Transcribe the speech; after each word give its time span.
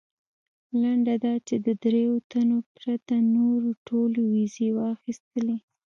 لنډه 0.81 1.15
دا 1.25 1.33
چې 1.47 1.55
د 1.65 1.67
درېیو 1.83 2.15
تنو 2.31 2.57
پرته 2.77 3.15
نورو 3.37 3.69
ټولو 3.87 4.19
ویزې 4.33 4.67
واخیستلې. 4.77 5.57